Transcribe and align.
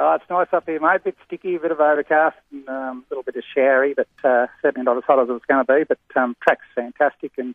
Oh, 0.00 0.14
it's 0.14 0.30
nice 0.30 0.46
up 0.52 0.64
here, 0.64 0.78
mate. 0.78 1.00
A 1.00 1.00
bit 1.00 1.16
sticky, 1.26 1.56
a 1.56 1.58
bit 1.58 1.72
of 1.72 1.80
overcast, 1.80 2.36
and 2.52 2.68
um, 2.68 3.04
a 3.04 3.10
little 3.10 3.24
bit 3.24 3.34
of 3.34 3.42
showery, 3.52 3.94
but 3.96 4.06
uh, 4.22 4.46
certainly 4.62 4.84
not 4.84 4.96
as 4.96 5.02
hot 5.04 5.18
as 5.18 5.28
it 5.28 5.32
was 5.32 5.42
going 5.48 5.66
to 5.66 5.72
be. 5.72 5.82
But 5.82 5.98
um, 6.20 6.36
track's 6.40 6.64
fantastic, 6.72 7.32
and 7.36 7.52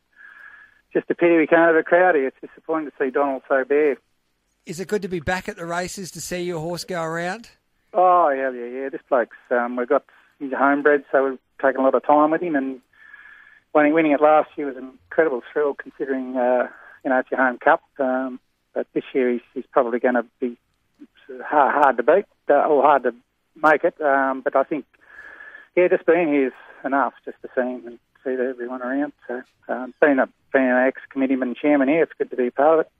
just 0.92 1.10
a 1.10 1.16
pity 1.16 1.38
we 1.38 1.48
can't 1.48 1.74
have 1.74 1.76
a 1.78 1.84
crowd 1.84 2.16
here. 2.16 2.28
It's 2.28 2.38
disappointing 2.42 2.92
to 2.92 2.96
see 3.00 3.12
Donald 3.12 3.44
so 3.48 3.64
bare. 3.64 3.96
Is 4.66 4.82
it 4.82 4.90
good 4.90 5.04
to 5.04 5.08
be 5.08 5.21
back 5.21 5.48
at 5.48 5.56
the 5.56 5.66
races 5.66 6.12
to 6.12 6.21
see 6.21 6.44
your 6.44 6.60
horse 6.60 6.84
go 6.84 7.02
around? 7.02 7.50
Oh 7.94 8.29
yeah, 8.29 8.51
yeah, 8.51 8.81
yeah. 8.81 8.89
This 8.89 9.01
bloke's 9.07 9.37
um, 9.49 9.78
we've 9.78 9.87
got 9.87 10.03
he's 10.39 10.51
a 10.51 10.57
homebred, 10.57 11.05
so 11.13 11.29
we've 11.29 11.39
taken 11.62 11.79
a 11.79 11.83
lot 11.85 11.96
of 11.96 12.05
time 12.05 12.31
with 12.31 12.41
him, 12.41 12.57
and 12.57 12.81
winning 13.73 13.94
winning 13.94 14.12
it 14.12 14.19
last 14.19 14.49
year 14.57 14.67
was 14.67 14.75
an 14.75 14.91
incredible 15.10 15.44
thrill, 15.53 15.75
considering 15.75 16.35
uh, 16.35 16.67
you 17.05 17.09
know 17.09 17.20
it's 17.20 17.31
your 17.31 17.39
home 17.39 17.57
cup. 17.57 17.84
Um, 17.99 18.41
but 18.73 18.88
this 18.94 19.03
year 19.13 19.31
he's, 19.31 19.41
he's 19.53 19.66
probably 19.71 19.99
going 19.99 20.16
to 20.16 20.25
be 20.41 20.57
hard, 21.44 21.73
hard 21.73 21.98
to 21.98 22.03
beat 22.03 22.26
uh, 22.49 22.66
or 22.67 22.84
hard 22.84 23.03
to 23.03 23.13
make 23.61 23.84
it. 23.84 23.99
Um, 24.02 24.41
but 24.41 24.55
I 24.55 24.63
think 24.63 24.85
yeah, 25.75 25.88
just 25.88 26.05
being 26.05 26.27
here 26.27 26.48
is 26.48 26.53
enough 26.85 27.13
just 27.25 27.38
to 27.41 27.49
see 27.55 27.61
him 27.61 27.88
and 27.88 27.99
see 28.23 28.31
everyone 28.31 28.81
around. 28.81 29.13
So 29.27 29.41
um, 29.67 29.93
being 30.01 30.20
a 30.20 30.27
being 30.51 30.70
an 30.70 30.88
ex 30.88 31.01
committeeman 31.12 31.49
and 31.49 31.57
chairman 31.57 31.88
here, 31.88 32.03
it's 32.03 32.13
good 32.17 32.29
to 32.29 32.35
be 32.35 32.48
a 32.48 32.51
part 32.51 32.79
of 32.79 32.85
it. 32.85 32.91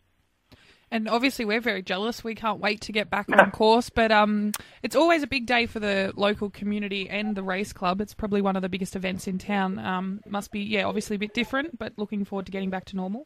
And 0.92 1.10
obviously, 1.10 1.44
we're 1.44 1.60
very 1.60 1.82
jealous. 1.82 2.24
We 2.24 2.36
can't 2.36 2.60
wait 2.60 2.82
to 2.82 2.92
get 2.92 3.10
back 3.10 3.26
on 3.38 3.50
course. 3.50 3.90
But 3.90 4.12
um, 4.12 4.52
it's 4.84 4.96
always 4.96 5.24
a 5.24 5.28
big 5.28 5.48
day 5.48 5.66
for 5.66 5.80
the 5.80 6.14
local 6.16 6.52
community 6.52 7.10
and 7.10 7.36
the 7.36 7.42
race 7.42 7.74
club. 7.74 8.00
It's 8.00 8.14
probably 8.14 8.42
one 8.42 8.56
of 8.56 8.62
the 8.62 8.70
biggest 8.70 8.96
events 8.96 9.28
in 9.28 9.40
town. 9.40 9.80
Um, 9.80 10.22
must 10.28 10.52
be, 10.52 10.60
yeah, 10.60 10.86
obviously 10.86 11.16
a 11.16 11.20
bit 11.20 11.34
different, 11.34 11.80
but 11.80 11.94
looking 11.98 12.26
forward 12.26 12.46
to 12.46 12.52
getting 12.52 12.70
back 12.70 12.86
to 12.86 12.96
normal. 12.96 13.26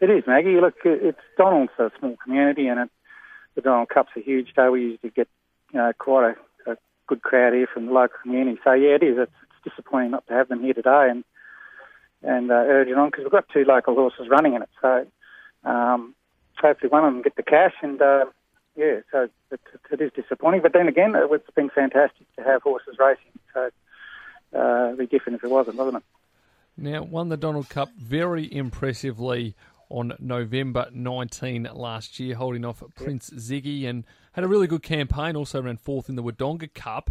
It 0.00 0.10
is, 0.10 0.24
Maggie. 0.26 0.60
Look, 0.60 0.74
it's 0.84 1.18
Donald's 1.36 1.72
a 1.78 1.90
small 2.00 2.16
community, 2.22 2.66
and 2.66 2.80
it, 2.80 2.90
the 3.58 3.68
Donald 3.70 3.88
Cup's 3.88 4.12
a 4.16 4.20
huge 4.20 4.54
day. 4.54 4.68
We 4.68 4.82
usually 4.82 5.10
get, 5.10 5.28
you 5.72 5.78
know, 5.78 5.92
quite 5.98 6.36
a, 6.66 6.70
a 6.72 6.76
good 7.06 7.22
crowd 7.22 7.52
here 7.52 7.68
from 7.72 7.86
the 7.86 7.92
local 7.92 8.18
community. 8.22 8.58
So 8.64 8.72
yeah, 8.72 8.96
it 8.96 9.02
is. 9.02 9.16
It's, 9.18 9.32
it's 9.42 9.74
disappointing 9.74 10.12
not 10.12 10.26
to 10.28 10.32
have 10.34 10.48
them 10.48 10.62
here 10.62 10.74
today, 10.74 11.08
and 11.10 11.24
and 12.22 12.50
uh, 12.50 12.54
urging 12.54 12.94
on 12.94 13.08
because 13.10 13.24
we've 13.24 13.32
got 13.32 13.48
two 13.52 13.64
local 13.64 13.94
horses 13.94 14.28
running 14.30 14.54
in 14.54 14.62
it. 14.62 14.70
So. 14.80 15.06
Um, 15.64 16.14
hopefully 16.60 16.90
one 16.90 17.04
of 17.04 17.12
them 17.12 17.22
get 17.22 17.36
the 17.36 17.42
cash. 17.42 17.74
And 17.82 18.00
uh, 18.00 18.26
yeah, 18.76 19.00
so 19.10 19.28
it, 19.50 19.60
it 19.90 20.00
is 20.00 20.12
disappointing. 20.14 20.62
But 20.62 20.72
then 20.72 20.88
again, 20.88 21.14
it's 21.14 21.50
been 21.54 21.70
fantastic 21.70 22.26
to 22.36 22.42
have 22.42 22.62
horses 22.62 22.96
racing. 22.98 23.32
So 23.54 23.70
uh, 24.58 24.86
it'd 24.86 24.98
be 24.98 25.06
different 25.06 25.38
if 25.38 25.44
it 25.44 25.50
wasn't, 25.50 25.76
wasn't 25.76 25.98
it? 25.98 26.02
Now, 26.76 27.02
won 27.02 27.28
the 27.28 27.36
Donald 27.36 27.68
Cup 27.68 27.90
very 27.98 28.52
impressively 28.52 29.56
on 29.90 30.12
November 30.18 30.88
19 30.92 31.68
last 31.72 32.18
year, 32.20 32.34
holding 32.34 32.64
off 32.64 32.82
Prince 32.94 33.30
Ziggy, 33.30 33.86
and 33.88 34.04
had 34.32 34.44
a 34.44 34.48
really 34.48 34.66
good 34.66 34.82
campaign. 34.82 35.36
Also 35.36 35.62
ran 35.62 35.76
fourth 35.76 36.08
in 36.08 36.16
the 36.16 36.22
Wodonga 36.22 36.72
Cup. 36.74 37.10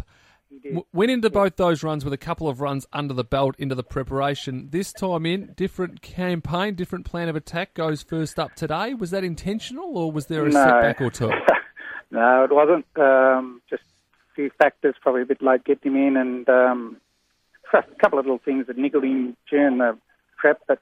Went 0.92 1.10
into 1.10 1.28
both 1.28 1.56
those 1.56 1.82
runs 1.82 2.04
with 2.04 2.14
a 2.14 2.18
couple 2.18 2.48
of 2.48 2.62
runs 2.62 2.86
under 2.90 3.12
the 3.12 3.24
belt 3.24 3.54
into 3.58 3.74
the 3.74 3.82
preparation. 3.82 4.68
This 4.70 4.94
time 4.94 5.26
in, 5.26 5.52
different 5.56 6.00
campaign, 6.00 6.74
different 6.74 7.04
plan 7.04 7.28
of 7.28 7.36
attack 7.36 7.74
goes 7.74 8.02
first 8.02 8.38
up 8.38 8.54
today. 8.54 8.94
Was 8.94 9.10
that 9.10 9.24
intentional 9.24 9.98
or 9.98 10.10
was 10.10 10.26
there 10.26 10.46
a 10.46 10.48
No. 10.48 10.64
setback 10.64 11.02
or 11.02 11.10
two? 11.10 11.30
no, 12.10 12.44
it 12.44 12.50
wasn't. 12.50 12.86
Um, 12.96 13.60
just 13.68 13.82
a 13.82 14.34
few 14.36 14.50
factors, 14.58 14.94
probably 15.02 15.20
a 15.20 15.26
bit 15.26 15.42
late 15.42 15.64
getting 15.64 15.92
him 15.94 16.06
in, 16.08 16.16
and 16.16 16.48
um, 16.48 16.96
a 17.74 17.82
couple 18.00 18.18
of 18.18 18.24
little 18.24 18.40
things 18.42 18.68
that 18.68 18.78
niggled 18.78 19.04
him 19.04 19.36
during 19.50 19.76
the 19.76 19.98
prep, 20.38 20.62
but 20.66 20.80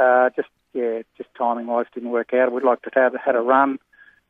uh, 0.00 0.30
just 0.36 0.48
yeah, 0.74 1.02
just 1.16 1.30
timing 1.38 1.66
wise 1.66 1.86
didn't 1.94 2.10
work 2.10 2.34
out. 2.34 2.52
We'd 2.52 2.64
like 2.64 2.82
to 2.82 2.90
have 2.94 3.14
had 3.14 3.36
a 3.36 3.40
run. 3.40 3.78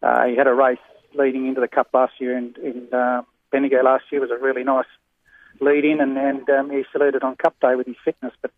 Uh, 0.03 0.27
he 0.27 0.37
had 0.37 0.47
a 0.47 0.55
race 0.55 0.79
leading 1.15 1.47
into 1.47 1.61
the 1.61 1.69
cup 1.69 1.89
last 1.93 2.13
year, 2.21 2.37
and 2.37 2.57
in 2.59 2.89
uh, 2.93 3.23
Bendigo 3.51 3.83
last 3.83 4.05
year 4.13 4.21
was 4.21 4.31
a 4.31 4.43
really 4.43 4.63
nice 4.63 4.87
lead 5.61 5.85
in, 5.85 6.01
and, 6.01 6.17
and 6.19 6.49
um, 6.51 6.71
he 6.71 6.85
saluted 6.93 7.23
on 7.23 7.37
Cup 7.37 7.59
Day 7.61 7.75
with 7.75 7.87
his 7.87 7.97
fitness. 8.05 8.33
But 8.43 8.51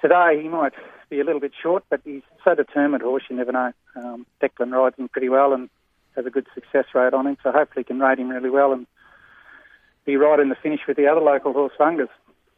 today 0.00 0.40
he 0.42 0.48
might 0.48 0.74
be 1.08 1.20
a 1.20 1.24
little 1.24 1.40
bit 1.40 1.52
short, 1.60 1.84
but 1.88 2.00
he's 2.04 2.22
so 2.44 2.54
determined 2.54 3.02
horse, 3.02 3.24
you 3.30 3.36
never 3.36 3.52
know. 3.52 3.72
Um, 3.96 4.26
Declan 4.42 4.72
rides 4.72 4.96
him 4.98 5.08
pretty 5.08 5.28
well 5.28 5.52
and 5.52 5.70
has 6.16 6.26
a 6.26 6.30
good 6.30 6.46
success 6.54 6.86
rate 6.94 7.14
on 7.14 7.26
him, 7.26 7.36
so 7.42 7.50
hopefully 7.50 7.82
he 7.82 7.84
can 7.84 7.98
ride 7.98 8.18
him 8.18 8.28
really 8.28 8.50
well 8.50 8.72
and 8.72 8.86
be 10.04 10.16
right 10.16 10.38
in 10.38 10.50
the 10.50 10.56
finish 10.56 10.80
with 10.86 10.96
the 10.96 11.06
other 11.06 11.20
local 11.20 11.52
horse 11.52 11.72
Fungus. 11.78 12.08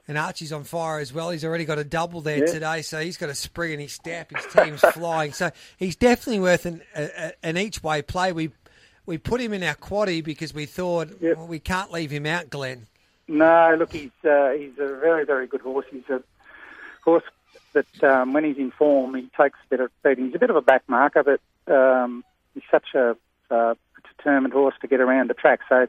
And 0.08 0.16
Archie's 0.16 0.52
on 0.52 0.62
fire 0.64 1.00
as 1.00 1.12
well. 1.12 1.30
He's 1.30 1.44
already 1.44 1.64
got 1.64 1.78
a 1.78 1.84
double 1.84 2.20
there 2.20 2.38
Yeah. 2.38 2.52
today, 2.52 2.82
so 2.82 3.00
he's 3.00 3.16
got 3.16 3.28
a 3.28 3.34
spring 3.34 3.72
in 3.72 3.80
his 3.80 3.92
step. 3.92 4.30
His 4.30 4.46
team's 4.52 4.80
flying, 4.92 5.32
so 5.32 5.50
he's 5.78 5.96
definitely 5.96 6.40
worth 6.40 6.64
an, 6.64 6.82
a, 6.94 7.32
an 7.42 7.56
each 7.56 7.82
way 7.82 8.02
play. 8.02 8.32
We 8.32 8.50
we 9.04 9.18
put 9.18 9.40
him 9.40 9.52
in 9.52 9.62
our 9.62 9.74
quaddy 9.74 10.22
because 10.22 10.54
we 10.54 10.66
thought 10.66 11.10
well, 11.20 11.46
we 11.46 11.58
can't 11.58 11.90
leave 11.92 12.10
him 12.10 12.26
out, 12.26 12.50
Glenn. 12.50 12.86
No, 13.28 13.74
look, 13.78 13.92
he's 13.92 14.10
uh, 14.24 14.50
he's 14.50 14.78
a 14.78 14.86
very 14.96 15.24
very 15.24 15.46
good 15.48 15.60
horse. 15.60 15.86
He's 15.90 16.08
a 16.08 16.22
horse 17.04 17.24
that 17.72 18.04
um, 18.04 18.32
when 18.32 18.44
he's 18.44 18.58
in 18.58 18.70
form, 18.70 19.14
he 19.14 19.28
takes 19.36 19.58
a 19.64 19.68
bit 19.68 19.80
of 19.80 19.90
beating. 20.04 20.26
He's 20.26 20.34
a 20.36 20.38
bit 20.38 20.50
of 20.50 20.56
a 20.56 20.62
back 20.62 20.82
marker, 20.88 21.22
but 21.24 21.72
um, 21.74 22.24
he's 22.54 22.62
such 22.70 22.94
a, 22.94 23.16
uh, 23.50 23.74
determined 24.16 24.52
horse 24.54 24.74
to 24.80 24.86
get 24.86 25.00
around 25.00 25.28
the 25.28 25.34
track. 25.34 25.60
So 25.68 25.86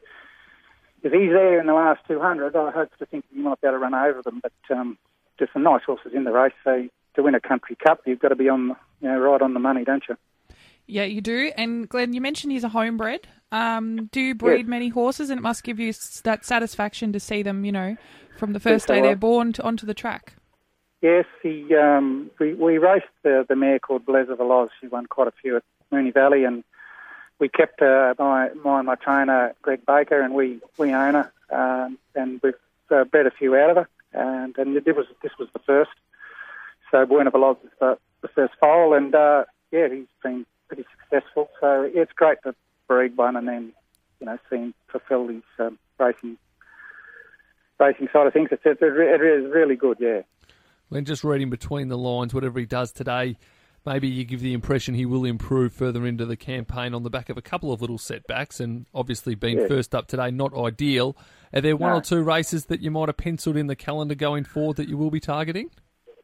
if 1.02 1.12
he's 1.12 1.30
there 1.30 1.60
in 1.60 1.66
the 1.66 1.74
last 1.74 2.00
200, 2.08 2.56
I 2.56 2.70
hope 2.70 2.96
to 2.98 3.06
think 3.06 3.24
he 3.32 3.40
might 3.40 3.60
be 3.60 3.68
able 3.68 3.78
to 3.78 3.80
run 3.80 3.94
over 3.94 4.22
them. 4.22 4.40
But 4.42 4.76
um, 4.76 4.98
just 5.38 5.52
some 5.52 5.62
nice 5.62 5.82
horses 5.84 6.12
in 6.14 6.24
the 6.24 6.32
race. 6.32 6.52
So 6.64 6.88
to 7.14 7.22
win 7.22 7.34
a 7.34 7.40
country 7.40 7.76
cup, 7.76 8.00
you've 8.06 8.20
got 8.20 8.28
to 8.28 8.36
be 8.36 8.48
on 8.48 8.76
you 9.00 9.08
know 9.08 9.18
right 9.18 9.40
on 9.40 9.54
the 9.54 9.60
money, 9.60 9.84
don't 9.84 10.04
you? 10.08 10.16
Yeah, 10.86 11.04
you 11.04 11.20
do. 11.20 11.52
And 11.56 11.88
Glenn, 11.88 12.14
you 12.14 12.20
mentioned 12.20 12.52
he's 12.52 12.64
a 12.64 12.70
homebred. 12.70 13.28
Um, 13.52 14.06
do 14.10 14.20
you 14.20 14.34
breed 14.34 14.60
Yes. 14.60 14.66
many 14.66 14.88
horses? 14.88 15.30
And 15.30 15.38
it 15.38 15.42
must 15.42 15.62
give 15.62 15.78
you 15.78 15.92
that 16.24 16.44
satisfaction 16.44 17.12
to 17.12 17.20
see 17.20 17.42
them, 17.42 17.64
you 17.64 17.72
know, 17.72 17.96
from 18.38 18.54
the 18.54 18.60
first 18.60 18.86
so, 18.86 18.94
day 18.94 19.02
they're 19.02 19.16
born 19.16 19.52
to, 19.54 19.62
onto 19.62 19.86
the 19.86 19.94
track. 19.94 20.34
Yes, 21.02 21.26
he, 21.42 21.74
um, 21.74 22.30
we, 22.40 22.54
we 22.54 22.78
raced 22.78 23.06
the, 23.22 23.44
the 23.48 23.54
mare 23.54 23.78
called 23.78 24.04
Blaise 24.04 24.28
of. 24.30 24.38
She 24.80 24.88
won 24.88 25.06
quite 25.06 25.28
a 25.28 25.32
few 25.42 25.56
at 25.56 25.62
Moonee 25.92 26.12
Valley, 26.12 26.44
and 26.44 26.64
we 27.38 27.48
kept 27.48 27.80
uh, 27.80 28.14
my, 28.18 28.50
my 28.64 28.82
my 28.82 28.94
trainer 28.96 29.54
Greg 29.62 29.84
Baker, 29.86 30.20
and 30.20 30.34
we 30.34 30.60
we 30.76 30.92
own 30.92 31.14
her, 31.14 31.32
um, 31.50 31.98
and 32.14 32.40
we've 32.42 32.54
uh, 32.90 33.04
bred 33.04 33.26
a 33.26 33.30
few 33.30 33.54
out 33.56 33.70
of 33.70 33.76
her, 33.76 33.88
and 34.12 34.56
and 34.58 34.76
it 34.76 34.96
was 34.96 35.06
this 35.22 35.32
was 35.38 35.48
the 35.52 35.60
first. 35.60 35.90
So 36.90 37.04
Buena 37.04 37.30
Veloz 37.30 37.62
is 37.64 37.70
the, 37.80 37.98
the 38.22 38.28
first 38.28 38.54
foal, 38.60 38.94
and 38.94 39.14
uh, 39.14 39.44
yeah, 39.70 39.88
he's 39.88 40.06
been 40.22 40.46
pretty 40.68 40.84
successful. 40.98 41.50
So 41.60 41.90
yeah, 41.94 42.02
it's 42.02 42.12
great 42.12 42.38
to 42.44 42.54
breed 42.86 43.16
one, 43.16 43.36
and 43.36 43.46
then 43.46 43.72
you 44.20 44.26
know 44.26 44.38
see 44.50 44.56
him 44.56 44.74
fulfil 44.88 45.28
his 45.28 45.42
um, 45.58 45.78
racing 45.98 46.38
racing 47.78 48.08
side 48.12 48.26
of 48.26 48.32
things. 48.32 48.48
It's, 48.50 48.62
it's, 48.64 48.80
it 48.82 49.22
is 49.22 49.52
really 49.52 49.76
good, 49.76 49.98
yeah. 50.00 50.22
When 50.88 51.04
just 51.04 51.22
reading 51.22 51.50
between 51.50 51.88
the 51.88 51.98
lines, 51.98 52.34
whatever 52.34 52.58
he 52.58 52.66
does 52.66 52.92
today, 52.92 53.36
maybe 53.88 54.06
you 54.06 54.24
give 54.24 54.40
the 54.40 54.52
impression 54.52 54.94
he 54.94 55.06
will 55.06 55.24
improve 55.24 55.72
further 55.72 56.06
into 56.06 56.26
the 56.26 56.36
campaign 56.36 56.92
on 56.94 57.02
the 57.02 57.10
back 57.10 57.28
of 57.30 57.38
a 57.38 57.42
couple 57.42 57.72
of 57.72 57.80
little 57.80 57.96
setbacks, 57.98 58.60
and 58.60 58.86
obviously 58.94 59.34
being 59.34 59.58
Yeah. 59.60 59.66
first 59.66 59.94
up 59.94 60.06
today, 60.06 60.30
not 60.30 60.54
ideal. 60.54 61.16
Are 61.54 61.62
there 61.62 61.76
one 61.76 61.90
No. 61.92 61.96
or 61.98 62.00
two 62.02 62.22
races 62.22 62.66
that 62.66 62.80
you 62.80 62.90
might 62.90 63.08
have 63.08 63.16
penciled 63.16 63.56
in 63.56 63.66
the 63.66 63.74
calendar 63.76 64.14
going 64.14 64.44
forward 64.44 64.76
that 64.76 64.88
you 64.88 64.98
will 64.98 65.10
be 65.10 65.20
targeting? 65.20 65.70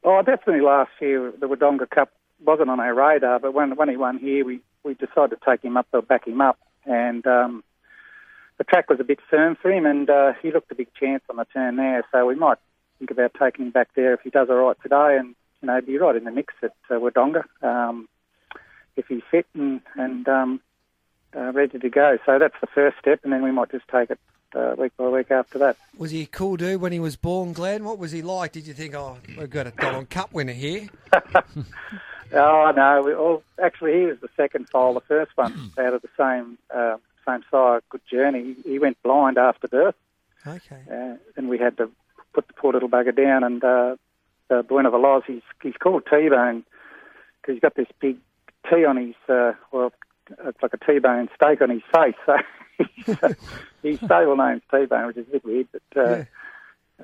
Oh, 0.04 0.20
definitely 0.20 0.60
last 0.60 0.90
year 1.00 1.32
the 1.40 1.48
Wodonga 1.48 1.88
Cup 1.88 2.10
wasn't 2.44 2.68
on 2.68 2.78
our 2.80 2.92
radar, 2.94 3.38
but 3.40 3.54
when 3.54 3.74
when 3.76 3.88
he 3.88 3.96
won 3.96 4.18
here, 4.18 4.44
we, 4.44 4.60
we 4.84 4.92
decided 4.94 5.30
to 5.30 5.36
take 5.44 5.62
him 5.64 5.78
up 5.78 5.86
or 5.92 6.02
back 6.02 6.26
him 6.26 6.42
up, 6.42 6.58
and 6.84 7.26
um, 7.26 7.64
the 8.58 8.64
track 8.64 8.90
was 8.90 9.00
a 9.00 9.04
bit 9.04 9.20
firm 9.30 9.56
for 9.56 9.70
him, 9.72 9.86
and 9.86 10.10
uh, 10.10 10.34
he 10.42 10.52
looked 10.52 10.70
a 10.70 10.74
big 10.74 10.88
chance 11.00 11.22
on 11.30 11.36
the 11.36 11.46
turn 11.46 11.76
there. 11.76 12.04
So 12.12 12.26
we 12.26 12.34
might 12.34 12.58
think 12.98 13.10
about 13.10 13.32
taking 13.40 13.64
him 13.64 13.70
back 13.70 13.88
there 13.96 14.12
if 14.12 14.20
he 14.20 14.28
does 14.28 14.50
all 14.50 14.56
right 14.56 14.76
today, 14.82 15.16
and 15.18 15.34
you 15.64 15.72
know 15.72 15.80
be 15.80 15.96
right 15.98 16.14
in 16.16 16.24
the 16.24 16.30
mix 16.30 16.52
at 16.62 16.72
uh, 16.90 16.94
Wodonga 16.94 17.44
um, 17.62 18.06
if 18.96 19.06
he's 19.08 19.22
fit 19.30 19.46
and 19.54 19.80
and 19.96 20.28
um, 20.28 20.60
uh, 21.34 21.52
ready 21.52 21.78
to 21.78 21.88
go. 21.88 22.18
So 22.26 22.38
that's 22.38 22.54
the 22.60 22.66
first 22.68 22.98
step, 23.00 23.20
and 23.24 23.32
then 23.32 23.42
we 23.42 23.50
might 23.50 23.70
just 23.70 23.88
take 23.88 24.10
it 24.10 24.18
uh, 24.54 24.74
week 24.78 24.92
by 24.98 25.08
week 25.08 25.30
after 25.30 25.58
that. 25.60 25.76
Was 25.96 26.10
he 26.10 26.22
a 26.22 26.26
cool 26.26 26.56
dude 26.56 26.80
when 26.80 26.92
he 26.92 27.00
was 27.00 27.16
born, 27.16 27.52
Glenn? 27.54 27.82
What 27.84 27.98
was 27.98 28.12
he 28.12 28.20
like? 28.22 28.52
Did 28.52 28.66
you 28.66 28.74
think, 28.74 28.94
oh, 28.94 29.16
we've 29.38 29.48
got 29.50 29.66
a 29.66 29.70
Donald 29.70 30.10
Cup 30.10 30.32
winner 30.32 30.52
here? 30.52 30.88
Oh 32.32 32.72
no, 32.74 33.02
we 33.04 33.14
all 33.14 33.44
actually 33.62 33.92
he 34.00 34.06
was 34.06 34.18
the 34.20 34.28
second 34.36 34.68
foal, 34.68 34.94
the 34.94 35.00
first 35.02 35.30
one 35.36 35.70
out 35.78 35.94
of 35.94 36.02
the 36.02 36.08
same 36.18 36.58
uh, 36.74 36.96
same 37.26 37.44
sire. 37.50 37.80
Good 37.90 38.00
journey. 38.10 38.56
He, 38.64 38.72
he 38.72 38.78
went 38.80 39.00
blind 39.04 39.38
after 39.38 39.68
birth, 39.68 39.94
Okay. 40.46 40.82
uh, 40.90 41.16
and 41.36 41.48
we 41.48 41.58
had 41.58 41.76
to 41.76 41.90
put 42.32 42.48
the 42.48 42.54
poor 42.54 42.72
little 42.72 42.88
bugger 42.88 43.14
down. 43.14 43.44
And 43.44 43.62
uh, 43.62 43.96
uh, 44.58 44.62
Buena 44.62 44.90
Veloz, 44.90 45.22
he's 45.26 45.42
he's 45.62 45.76
called 45.76 46.04
T-bone 46.08 46.64
because 47.40 47.54
he's 47.54 47.60
got 47.60 47.74
this 47.74 47.88
big 48.00 48.18
T 48.70 48.84
on 48.84 48.96
his 48.96 49.14
uh, 49.28 49.52
well, 49.72 49.92
it's 50.46 50.62
like 50.62 50.74
a 50.74 50.78
T-bone 50.78 51.28
steak 51.34 51.60
on 51.60 51.70
his 51.70 51.82
face. 51.92 52.14
So 52.26 52.36
his 53.82 53.98
stable 54.04 54.36
name's 54.36 54.62
T-bone, 54.70 55.06
which 55.06 55.16
is 55.16 55.28
a 55.28 55.32
bit 55.32 55.44
weird, 55.44 55.68
but. 55.72 56.00
Uh, 56.00 56.24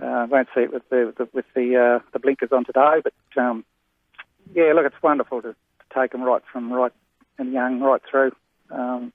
Uh, 0.00 0.25
won't 0.31 0.49
see 0.55 0.61
it 0.61 0.73
with 0.73 0.88
the, 0.88 1.12
the 1.19 1.29
with 1.32 1.44
the 1.55 1.76
uh, 1.76 1.99
the 2.12 2.20
blinkers 2.20 2.52
on 2.52 2.64
today, 2.64 3.02
but 3.02 3.43
um, 3.43 3.64
yeah, 4.55 4.73
look, 4.73 4.87
it's 4.87 5.03
wonderful 5.03 5.43
to, 5.43 5.49
to 5.53 5.85
take 5.93 6.12
them 6.12 6.23
right 6.23 6.43
from 6.53 6.73
right 6.73 6.93
and 7.38 7.53
young 7.53 7.81
right 7.81 8.00
through. 8.08 8.31
Um, 8.70 9.12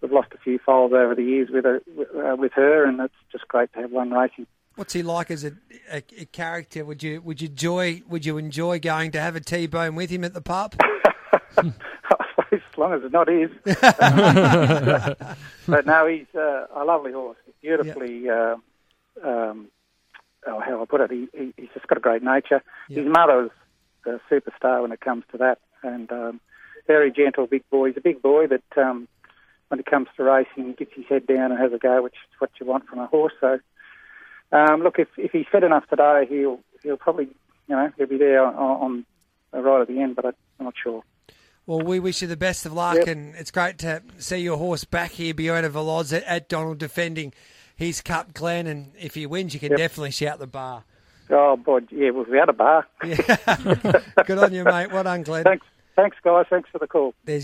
we've 0.00 0.12
lost 0.12 0.32
a 0.34 0.38
few 0.38 0.58
foals 0.58 0.92
over 0.92 1.14
the 1.14 1.22
years 1.22 1.50
with 1.50 1.64
her, 1.64 1.80
uh, 2.16 2.36
with 2.36 2.52
her, 2.54 2.84
and 2.84 3.00
it's 3.00 3.14
just 3.30 3.46
great 3.46 3.72
to 3.74 3.80
have 3.80 3.92
one 3.92 4.10
racing. 4.10 4.46
What's 4.74 4.92
he 4.92 5.02
like 5.02 5.30
as 5.30 5.44
a, 5.44 5.52
a, 5.90 6.02
a 6.18 6.24
character? 6.26 6.84
Would 6.84 7.02
you 7.02 7.20
would 7.22 7.40
you 7.40 7.48
enjoy 7.48 8.02
would 8.08 8.24
you 8.24 8.38
enjoy 8.38 8.78
going 8.80 9.10
to 9.12 9.20
have 9.20 9.36
a 9.36 9.40
T 9.40 9.66
bone 9.66 9.94
with 9.94 10.10
him 10.10 10.24
at 10.24 10.34
the 10.34 10.40
pub? 10.40 10.74
as 12.52 12.60
long 12.76 12.92
as 12.92 13.02
it's 13.02 13.12
not 13.12 13.28
his. 13.28 13.50
but 15.66 15.86
no, 15.86 16.06
he's 16.06 16.26
uh, 16.34 16.66
a 16.74 16.84
lovely 16.84 17.12
horse. 17.12 17.36
He's 17.44 17.54
beautifully, 17.60 18.28
uh, 18.28 18.56
um, 19.22 19.68
oh, 20.46 20.60
how 20.60 20.82
I 20.82 20.84
put 20.84 21.00
it, 21.00 21.10
he, 21.10 21.28
he, 21.32 21.54
he's 21.56 21.68
just 21.74 21.86
got 21.86 21.98
a 21.98 22.00
great 22.00 22.22
nature. 22.22 22.62
Yeah. 22.88 23.02
His 23.02 23.12
mother's 23.12 23.50
a 24.06 24.20
superstar 24.30 24.82
when 24.82 24.92
it 24.92 25.00
comes 25.00 25.24
to 25.32 25.38
that, 25.38 25.58
and 25.82 26.10
um, 26.12 26.40
very 26.86 27.10
gentle 27.10 27.46
big 27.46 27.68
boy. 27.70 27.88
He's 27.88 27.96
a 27.96 28.02
big 28.02 28.20
boy, 28.20 28.46
but 28.46 28.62
um, 28.76 29.08
when 29.68 29.80
it 29.80 29.86
comes 29.86 30.08
to 30.16 30.24
racing, 30.24 30.66
he 30.66 30.72
gets 30.72 30.92
his 30.94 31.06
head 31.08 31.26
down 31.26 31.52
and 31.52 31.60
has 31.60 31.72
a 31.72 31.78
go, 31.78 32.02
which 32.02 32.14
is 32.14 32.40
what 32.40 32.50
you 32.60 32.66
want 32.66 32.86
from 32.86 32.98
a 32.98 33.06
horse. 33.06 33.32
So, 33.40 33.60
um, 34.52 34.82
look, 34.82 34.98
if 34.98 35.08
if 35.16 35.32
he's 35.32 35.46
fit 35.50 35.62
enough 35.64 35.86
today, 35.88 36.26
he'll 36.28 36.60
he'll 36.82 36.96
probably, 36.96 37.24
you 37.68 37.76
know, 37.76 37.90
he'll 37.96 38.06
be 38.06 38.18
there 38.18 38.44
on, 38.44 39.04
on 39.52 39.62
right 39.64 39.80
at 39.82 39.88
the 39.88 40.00
end, 40.00 40.16
but 40.16 40.24
I'm 40.26 40.34
not 40.60 40.74
sure. 40.82 41.02
Well, 41.66 41.80
we 41.80 42.00
wish 42.00 42.22
you 42.22 42.28
the 42.28 42.36
best 42.36 42.66
of 42.66 42.72
luck, 42.72 42.96
Yep. 42.96 43.06
and 43.08 43.34
it's 43.36 43.50
great 43.52 43.78
to 43.78 44.02
see 44.18 44.38
your 44.38 44.56
horse 44.56 44.84
back 44.84 45.12
here, 45.12 45.32
Buena 45.32 45.70
Veloz 45.70 46.12
at, 46.16 46.24
at 46.24 46.48
Donald 46.48 46.78
defending 46.78 47.32
his 47.76 48.00
Cup 48.00 48.34
Glenn, 48.34 48.66
and 48.66 48.92
if 48.98 49.14
he 49.14 49.26
wins, 49.26 49.54
you 49.54 49.60
can 49.60 49.70
Yep. 49.70 49.78
definitely 49.78 50.10
shout 50.10 50.38
the 50.40 50.46
bar. 50.48 50.82
Oh, 51.30 51.56
boy, 51.56 51.80
yeah, 51.90 52.10
well, 52.10 52.26
we 52.28 52.36
had 52.36 52.48
a 52.48 52.52
bar. 52.52 52.86
Yeah, 53.04 54.00
good 54.26 54.38
on 54.38 54.52
you, 54.52 54.64
mate. 54.64 54.90
Well 54.90 55.04
done, 55.04 55.22
Glenn. 55.22 55.44
Thanks, 55.44 55.64
thanks, 55.96 56.16
guys. 56.22 56.46
Thanks 56.50 56.68
for 56.70 56.78
the 56.78 56.86
call. 56.88 57.14
There's 57.24 57.40